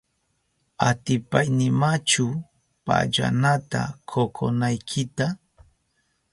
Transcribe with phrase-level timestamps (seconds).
[0.87, 2.25] ¿Atipaynimachu
[2.85, 5.25] pallanata kokonaykita?